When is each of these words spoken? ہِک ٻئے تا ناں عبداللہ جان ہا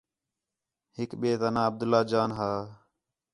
ہِک 0.95 1.11
ٻئے 1.19 1.31
تا 1.41 1.47
ناں 1.53 1.65
عبداللہ 1.69 2.01
جان 2.11 2.29
ہا 2.37 2.51